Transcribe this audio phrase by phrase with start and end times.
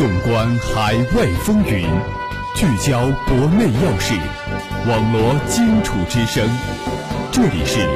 [0.00, 1.86] 纵观海外风云，
[2.56, 4.14] 聚焦国内要事，
[4.88, 6.48] 网罗荆楚之声。
[7.30, 7.86] 这里是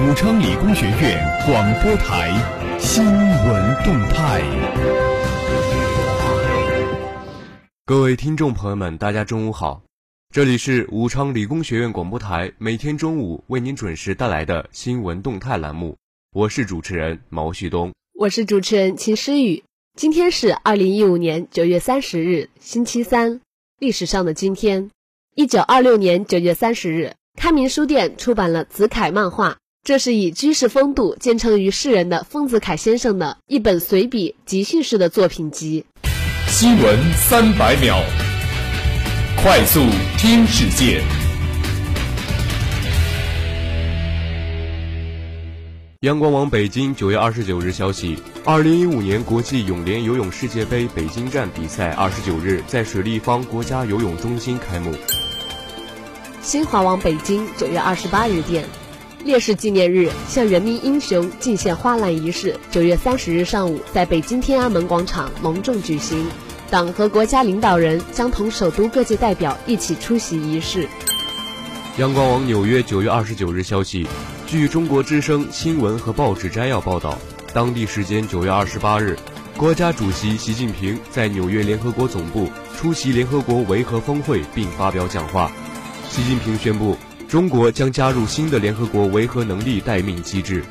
[0.00, 2.30] 武昌理工学院广播台
[2.78, 4.40] 新闻动态。
[7.86, 9.82] 各位听众朋友们，大家中午好，
[10.32, 15.96] 这里是武昌理工学院广播台每天中午为您准时带来的新闻动态栏目，
[16.32, 19.64] 我是主持人毛旭东，我是主持人秦诗雨。
[19.94, 23.40] 今天是二零一五年九月三十日，星期三。
[23.78, 24.90] 历史上的今天，
[25.34, 29.50] 一九二六年九月三十日，开明书店出版了《子恺漫画》，
[29.84, 35.84] 这是以居士风度见称于世人的丰子恺先生的一本随笔集训式的作品集。
[36.48, 38.02] 新闻三百秒，
[39.42, 39.80] 快速
[40.16, 41.21] 听世界。
[46.02, 54.92] 阳光网北京九月二十九日消息：二零一五年国际泳联游泳世界杯北京站比赛二十九日在水立方国家游泳中心开幕。
[56.40, 58.64] 新华网北京九月二十八日电，
[59.22, 66.26] 烈士纪念日向人民英雄敬献花篮仪式九月三十日上午在北京天安门广场隆重举行，
[66.68, 70.88] 党和国家领导人将同首都各界代表一起出席仪式。
[71.98, 74.08] 阳光网纽约九月二十九日消息。
[74.46, 77.18] 据中国之声新闻和报纸摘要报道，
[77.52, 79.18] 当地时间九月二十八日，
[79.58, 85.52] 国家主席习近平在纽约联合国总部出席联合国维和峰会并发表讲话。
[86.08, 86.96] 习近平宣布，
[87.28, 90.64] 中国将加入新的联合国维和能力待命机制。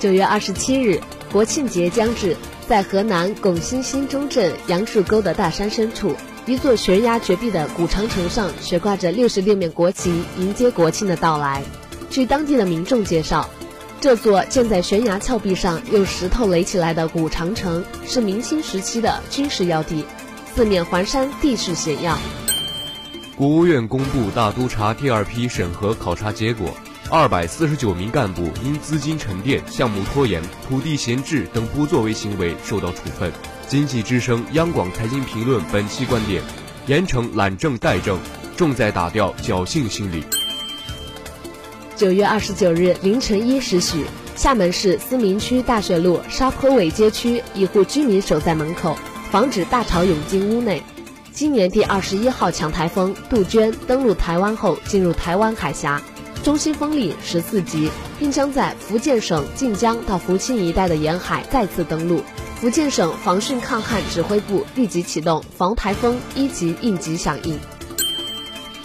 [0.00, 11.64] 九月二十七日，国庆节将至，在河南巩新新中镇杨树沟的大山深处，一座悬崖绝壁的古长城上悬挂着六十六面国旗，迎接国庆的到来。
[12.08, 13.50] 据当地的民众介绍，
[14.00, 20.04] 这座建在悬崖峭壁上、用石头垒起来的古长城是明清时期的军事要地，
[20.54, 22.16] 四面环山，地势险要。
[23.36, 26.72] 国务院公布大督查第二批审核考察结果，
[27.10, 33.32] 二百四十九名干部因资金沉淀、项目拖延、土地闲置等不作为行为受到处分。
[33.68, 36.40] 经济之声央广财经评论本期观点：
[36.86, 38.16] 严惩懒政怠政，
[38.56, 40.22] 重在打掉侥幸心理。
[41.96, 44.04] 九月二十九日凌晨一时许，
[44.36, 48.96] 厦门市思明区大学路沙坡尾街区一户居民守在门口，
[49.32, 50.80] 防止大潮涌进屋内。
[51.32, 56.00] 今年第二十一号强台风杜鹃登陆台湾后，进入台湾海峡，
[56.44, 62.22] 中心风力十四级，并将在福建省晋江到福清一带的沿海再次登陆。
[62.56, 67.58] 福建省防汛抗旱指挥部立即启动防台风一级应急响应。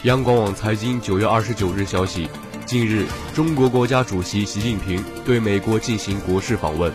[0.04, 2.30] 央广网财经九月二十九日消息。
[2.66, 6.92] 近日，中国国家主席习近平对美国进行国事访问。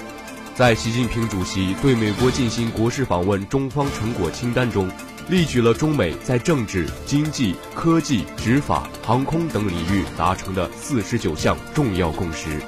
[0.55, 4.91] 在习近平主席对美国进行国事访问中方成果清单中，
[5.29, 12.61] 列举了中美在政治、经济、科技、执法、航空等领域达成的四十九项重要共识。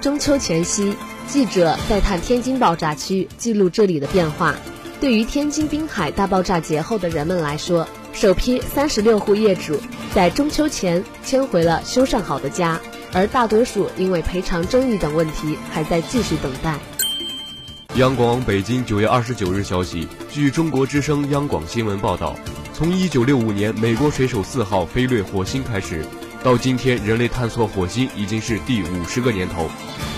[0.00, 0.96] 中秋前夕，
[1.28, 4.54] 记者在探天津爆炸区，记录这里的变化。
[5.00, 9.80] 对于天津滨海大爆炸节后的人们来说，首批三十六户业主
[10.14, 12.80] 在中秋前迁回了修缮好的家，
[13.12, 16.78] 而大多数因为赔偿争议等问题还在继续等待。
[17.96, 22.36] 央广北京九月二十九日消息，据中国之声央广新闻报道，
[22.72, 26.04] 从一九六五年美国水手四号飞掠火星开始，
[26.42, 29.70] 到今天人类探索火星已经是第五十个年头，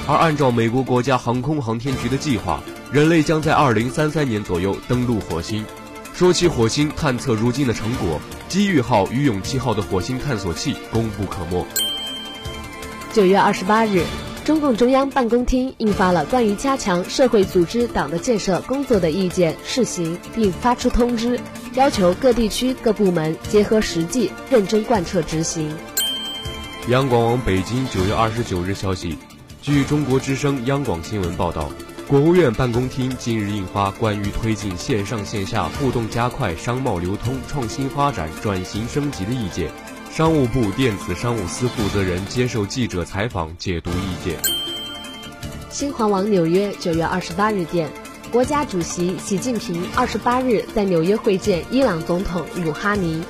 [0.09, 5.65] 而按照美国国家航空航天局的计划，人类将在二零三三年左右登陆火星。
[6.15, 8.19] 说起火星探测如今的成果，
[8.49, 11.67] 机遇号与勇气号的火星探索器功不可没。
[13.13, 14.03] 九月二十八日，
[14.47, 21.39] 中共中央办公厅印发了关于加强社会组织党的建设工作的意见试行，并发出通知，
[21.75, 25.71] 要求各地区各部门结合实际，认真贯彻执行。
[26.89, 29.17] 央广网北京九月二十九日消息，
[29.63, 31.71] 据中国之声央广新闻报道。
[32.07, 39.71] 国务院办公厅近日印发《关于推进线上线下互动加快商贸流通创新发展转型升级的意见》，
[40.15, 44.39] 商务部电子商务司负责人接受记者采访解读意见。
[45.71, 47.91] 新华网纽约九月二十八日电，
[48.31, 53.25] 国家主席习近平二十八日在纽约会见伊朗总统鲁哈尼。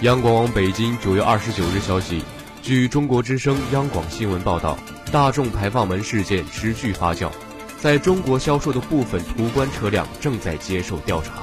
[0.00, 2.22] 央广网北京九月二十九日消息，
[2.68, 4.78] 据中国之声央广新闻报道，
[5.10, 7.30] 大众排放门事件持续发酵。
[7.78, 11.42] 在中国销售的部分途观车辆正在接受调查。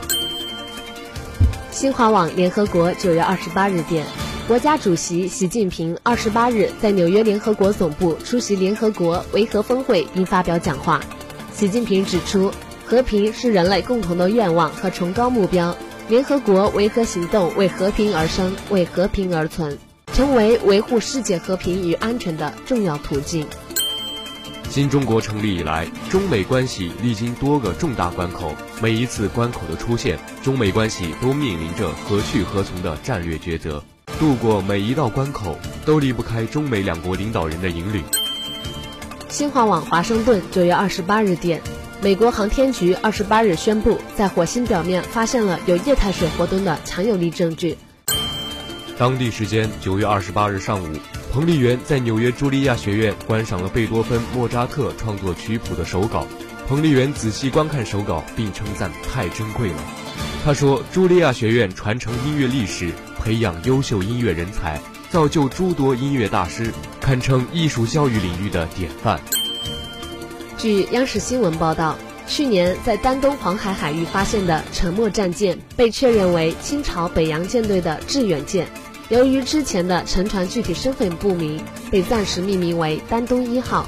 [1.72, 4.06] 新华网联合国九月二十八日电，
[4.48, 11.02] 国家主席习近平二十八日在纽约联合国总部出席联合国维和峰会并发表讲话。
[11.52, 12.52] 习近平指出，
[12.86, 15.76] 和平是人类共同的愿望和崇高目标。
[16.08, 19.76] 联合国维和行动为和平而生，为和平而存，
[20.16, 23.46] 成为维护世界和平与安全的重要途径。
[24.70, 33.84] 新中国成立以来，中美关系历经多个重大关口，每一次关口的出现，中美关系都面临着何去何从的战略抉择。
[34.18, 38.02] 度过每一道关口，都离不开中美两国领导人的引领。
[39.28, 41.62] 新华网华盛顿九月二十八日电。
[42.02, 47.78] 美国航天局二十八日宣布，在火星表面发现了有液态水活动的强有力证据。
[48.98, 50.88] 当地时间九月二十八日上午，
[51.34, 56.26] 彭丽媛在纽约茱莉亚学院观赏了贝多芬、莫扎特创作曲谱的手稿。
[56.66, 59.76] 彭丽媛仔细观看手稿，并称赞太珍贵了。
[60.46, 62.90] 他说：“茱莉亚学院传承音乐历史，
[63.20, 69.20] 培养优秀音乐人才，造就诸多音乐大师，堪称艺术教育领域的典范。”
[70.58, 71.98] 据央视新闻报道，
[72.28, 78.66] 去年在丹东黄海海域发现的沉没战舰被确认为清朝北洋舰队的致远舰。
[79.10, 81.62] 由于之前的沉船具体身份不明，
[81.92, 83.86] 被暂时命名为丹东一号。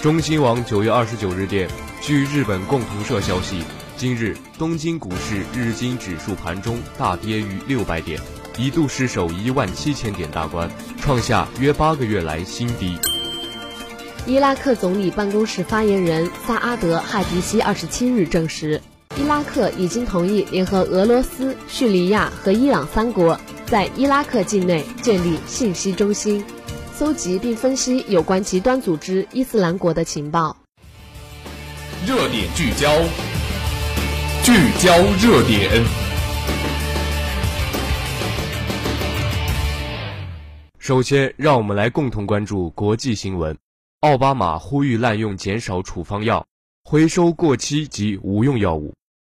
[0.00, 1.68] 中新网九月二十九日电，
[2.00, 3.62] 据日本共同社消息，
[3.98, 8.18] 今日东京股市日经指数盘中大跌逾六百点，
[8.56, 10.70] 一度失守一万七千点大关，
[11.02, 12.96] 创下约八个月来新低。
[14.24, 18.80] 伊拉克总理办公室发言人萨阿德·哈迪西二十七日证实，
[19.18, 23.38] 伊拉克已经同意联合俄罗斯、叙利亚和伊朗三国，
[23.70, 26.42] 在伊拉克境内建立信息中心，
[26.94, 30.56] 搜集并分析有关极端组织伊斯兰国的情报。
[32.06, 32.90] 热点聚焦，
[34.42, 35.84] 聚焦热点。
[40.78, 43.54] 首先，让我们来共同关注国际新闻。
[44.00, 46.46] 奥巴马呼吁滥用减少处方药，
[46.84, 48.94] 回收过期及无用药物。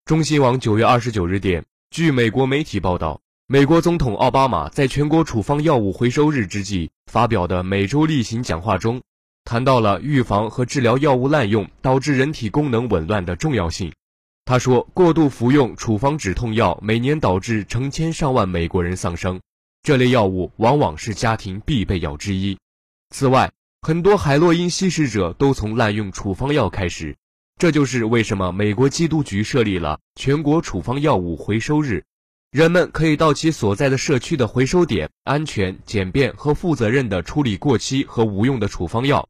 [0.04, 3.18] 中新网九月二十九日电，据美国媒体报道，
[3.50, 9.00] 美国总统奥巴马在全国处方药物回收日之际发表的每周例行讲话中，
[9.42, 13.90] 谈到了预防和治疗药物滥用导致人体功能紊乱的重要性。
[14.44, 19.40] 他说，过度服用处方止痛药每年导致成千上万美国人丧生，
[19.82, 22.58] 这类药物往往是家庭必备药之一。
[23.14, 23.50] 此外，
[23.80, 27.16] 很多海洛因吸食者都从滥用处方药开始，
[27.56, 32.04] 这就是为什么美国缉毒局设立了全国处方药物回收日。
[32.50, 39.28] 人们可以到其所在的社区的回收点，安全、简便和负责任地处理过期和无用的处方药。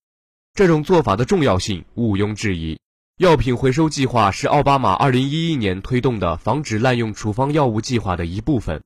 [0.54, 2.78] 这种做法的重要性毋庸置疑。
[3.16, 8.84] 药品回收计划是奥巴马2011年推动的防止滥用处方药物计划的一部分。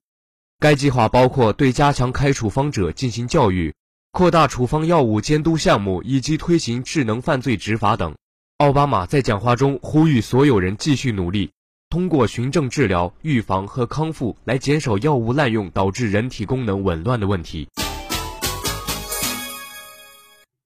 [0.58, 3.74] 该计划包括对加强开处方者进行教育。
[4.12, 8.14] 扩大处方药物监督项目以及推行智能犯罪执法等。
[8.56, 11.52] 奥巴马在讲话中呼吁所有人继续努力，
[11.92, 17.68] 通过循证治疗、预防和康复来减少药物滥用导致人体功能紊乱的问题。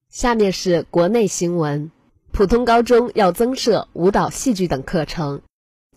[0.09, 1.91] 下面是国内新闻：
[2.31, 5.41] 普通高中要增设舞蹈、戏剧等课程。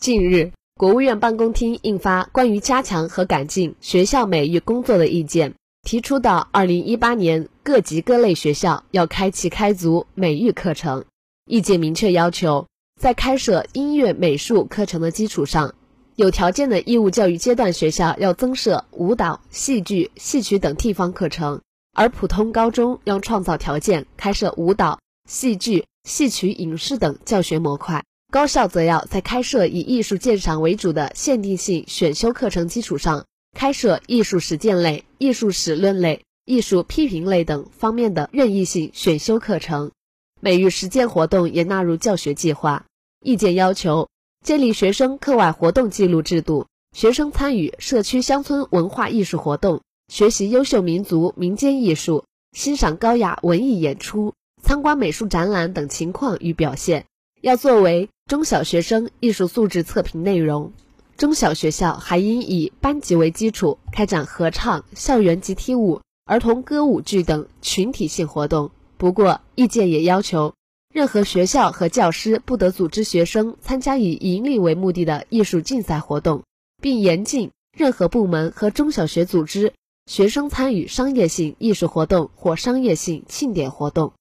[0.01, 5.51] 近日，国务院办公厅印发《关于加强和改进学校美育工作的意见》。
[5.89, 11.05] 提出的二零一八年各级各类学校要开启开足美育课程，
[11.47, 12.67] 意见明确要求，
[13.01, 15.75] 在开设音乐美术课程的基础上，
[16.17, 21.63] 有条件的义务教育阶段学校要增设舞蹈、戏剧、戏曲等地方课程，
[21.95, 33.25] 而普通高中要创造条件开设舞蹈、戏剧、戏曲、影视等教学模块，高校则要在开设以艺术鉴赏为主的限定性选修课程基础上。
[33.57, 39.91] 开设艺术实践类、艺术史论类、艺术批评类等方面的任意性选修课程，
[40.39, 42.85] 美育实践活动也纳入教学计划。
[43.23, 44.09] 意见要求
[44.45, 57.05] 建立学生课外活动记录制度，学生参与社区乡村文化艺术活动，学习优秀民族民间艺术，欣赏高雅文艺演出，参观美术展览等情况与表现，
[57.43, 60.73] 要作为中小学生艺术素质测评内容。
[61.19, 68.71] 中小学校还应以班级为基础，开展合唱、校园集体舞、儿童歌舞剧等群体性活动。
[68.97, 70.55] 不过，意见也要求，
[70.93, 76.43] 任何学校和教师不得组织学生参加以盈利为目的的艺术竞赛活动，
[76.83, 79.73] 并严禁任何部门和中小学组织
[80.07, 84.13] 学生参与商业性艺术活动或商业性庆典活动。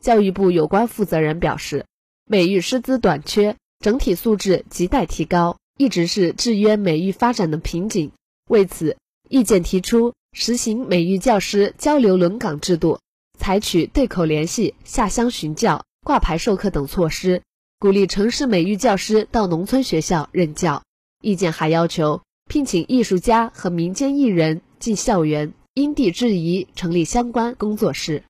[0.00, 1.84] 教育部有关负责人表示，
[2.24, 5.56] 美育师资短缺，整体素质亟待提高。
[5.78, 8.12] 一直是制约美育发展的瓶颈。
[8.48, 8.96] 为此，
[9.28, 12.98] 意见提出实行美育教师交流轮岗制度，
[13.38, 17.42] 采取对口联系、下乡巡教、挂牌授课等措施，
[17.80, 20.84] 鼓励城市美育教师到农村学校任教。
[21.20, 28.22] 意见还要求聘请艺术家和民间艺人进校园，因地制宜成立相关工作室。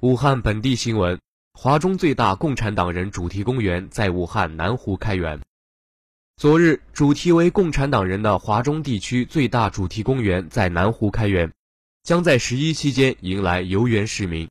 [0.00, 1.18] 武汉本地新闻：
[1.54, 5.40] 华中最大共产党人主题公园在武汉南湖开园。
[6.36, 11.52] 昨日，主题为共产党人的华中地区最大主题公园在南湖开园，
[12.04, 14.48] 将在十一期间迎来游园市民。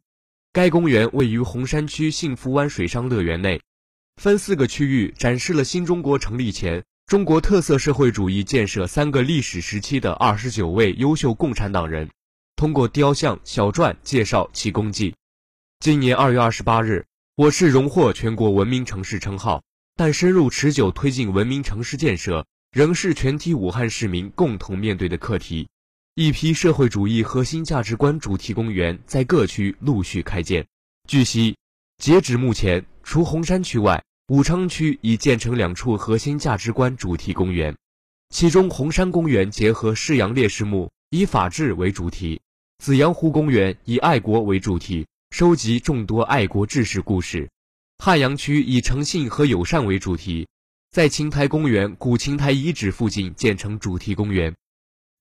[0.54, 3.60] 该公园位于洪山区幸福湾水上乐园内，
[4.18, 12.08] 分四个区域展示了新中国成立前中国特色社会主义建设三个历史时期的二十九位优秀共产党人，
[12.56, 15.16] 通过雕像、小传介绍其功绩。
[15.80, 19.64] 今年二月二十八日，我市荣获全国文明城市称号，
[19.96, 25.68] 但深入持久推进文明城市建设，仍是全体武汉市民共同面对的课题。
[26.15, 30.67] 一批社会主义核心价值观主题公园在各区陆续开建。
[31.10, 31.58] 据悉，
[31.98, 37.75] 截止目前，除洪山区外，武昌区已建成两处核心价值观主题公园，
[38.29, 42.39] 其中洪山公园结合释阳烈士墓，以法治为主题；
[42.77, 45.08] 紫阳湖公园以爱国为主题。
[45.32, 47.50] 收集众多爱国志士故事，
[47.98, 50.48] 汉阳区以诚信和友善为主题，
[50.91, 54.53] 在琴台公园古琴台遗址附近建成主题公园。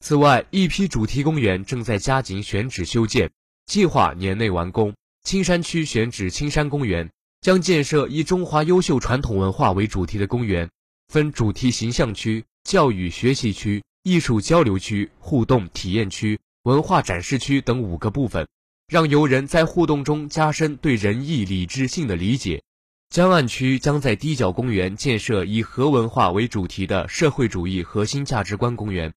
[0.03, 3.31] 此外，一批主题公园正在加紧选址修建，
[3.67, 4.93] 计划年内完工。
[5.23, 7.09] 青山区选址青山公园，
[7.41, 10.69] 将建设以中华优秀传统文化为主题的公园，
[11.07, 18.49] 分主题形象区、教育学习区、艺术交流区、互动体验区、文化展示区等五个部分。
[18.89, 22.61] 让游人在互动中加深对仁义礼智信的理解。
[23.09, 29.15] 江岸区将在低角公园建设以核文化为主题的社会主义核心价值观公园。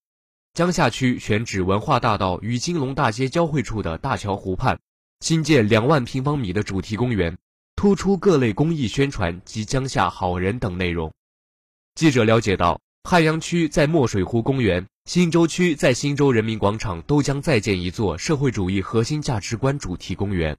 [0.56, 4.80] 江夏区选址文化大道与金龙大街交汇处的大桥湖畔，
[5.20, 7.38] 新建两万平方米的主题公园，
[7.76, 11.12] 突出各类公益宣传及江夏好人等内容。
[11.96, 12.80] 记者了解到。
[13.04, 20.58] 汉阳区在墨水湖公园，新洲区在新洲人民广场都将再建一座社会主义核心价值观主题公园。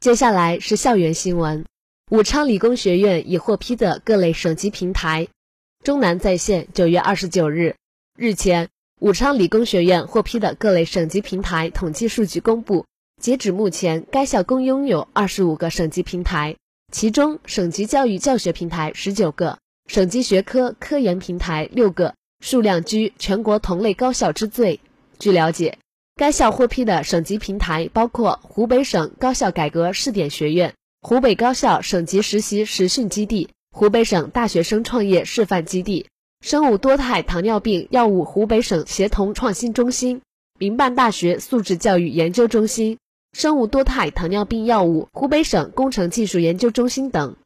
[0.00, 1.64] 接下来是校园新闻：
[2.10, 5.26] 武昌理工学院已获批的各类省级平台。
[5.88, 7.74] 中南在线九月二十九日，
[8.14, 8.68] 日前，
[9.00, 12.84] 武昌理工学院获批的各类省级平台统计数据公布，
[13.22, 16.56] 截止目前，该校共拥有二十五个省级平台。
[16.92, 22.14] 其中，省级教育教学平台十九个，省级学科科研平台六个，
[22.44, 24.80] 数量居全国同类高校之最。
[25.18, 25.78] 据了解，
[26.16, 33.48] 该校获批的省级平台包括湖北省高校改革试点学院、湖北高校省级实习实训基地、
[33.78, 36.06] 湖北省大学生创业示范基地、
[36.40, 40.20] 生物多肽糖尿病药物湖北省协同创新中心、
[40.58, 42.98] 民办大学素质教育研究中心。
[43.32, 47.36] 生物多肽糖尿病药物湖北省工程技术研究中心等，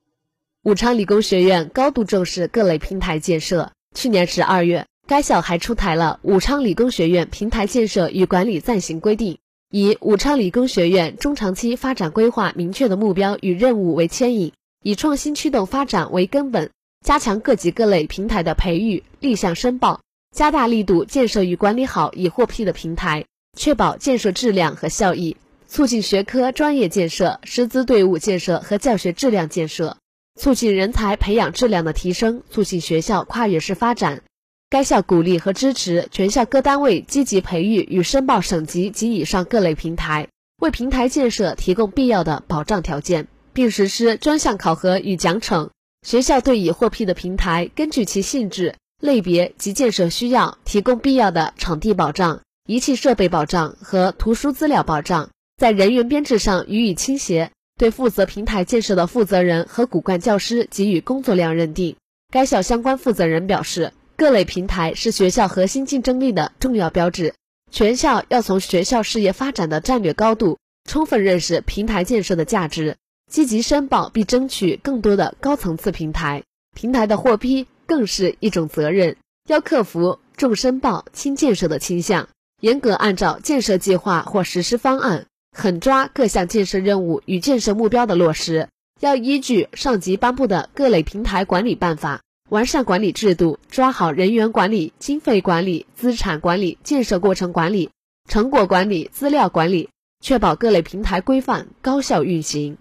[0.63, 3.71] 武昌理工学院高度重视各类平台建设。
[3.95, 9.35] 去年十二月，该校还出台了《武昌理工学院平台建设与管理暂行规定》，
[9.71, 16.71] 以武昌理工学院中长期发展规划明确的目标与任务为牵引，以创新驱动发展为根本，
[17.05, 20.01] 加强各级各类平台的培育、立项申报，
[20.35, 23.25] 加大力度建设与管理好已获批的平台，
[23.57, 25.37] 确保建设质量和效益。
[25.69, 29.97] 促进学科专业建设、师资队伍建设和教学质量建设，
[30.39, 34.23] 促进人才培养质量的提升，促进学校跨越式发展。
[34.69, 40.29] 该校鼓励和支持全校各单位积极培育与申报省级及以上各类平台，
[40.61, 45.71] 为平台建设提供必要的保障条件，并实施专项考核与奖惩。
[46.07, 55.31] 学校对已获批的平台，根据其性质、类别及建设需要，提供必要的场地保障、仪器设备保障和图书资料保障。
[55.57, 61.95] 在人员编制上予以倾斜，对负责平台建设的负责人和骨干教师给予工作量认定。
[62.33, 67.35] 该校相关负责人表示，各类平台是学校核心竞争力的重要标志，
[67.71, 72.97] 全校要从学校事业发展的战略高度，充分认识平台建设的价值，
[73.33, 76.43] 积极申报并争取更多的高层次平台。
[76.77, 79.17] 平台的获批更是一种责任，
[79.49, 82.29] 要克服重申报轻建设的倾向，
[82.61, 85.25] 严格按照建设计划或实施方案。
[85.57, 88.69] 狠抓各项建设任务与建设目标的落实，
[89.01, 92.21] 要依据上级颁布的各类平台管理办法，
[92.51, 97.89] 完善管理制度，抓好人员管理、经费管理、资产管理、建设过程管理、
[98.29, 99.89] 成果管理、资料管理，
[100.21, 102.77] 确保各类平台规范高效运行。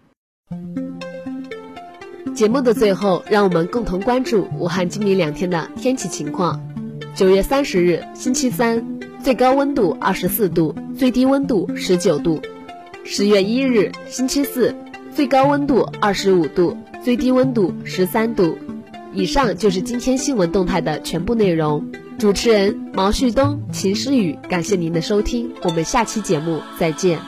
[2.34, 6.60] 节目的最后，让我们共同关注武汉今明两天的天气情况。
[7.14, 8.84] 九月三十日，星期三，
[9.22, 12.42] 最高温度二十四度，最低温度十九度。
[13.04, 14.74] 十月一日，星期四，
[15.14, 18.58] 最高温度二十五度，最低温度十三度。
[19.14, 21.86] 以上就是今天新闻动态的全部内容。
[22.18, 27.20] 主持人毛旭东、秦诗雨，感谢您的收听，我们下期节目再见。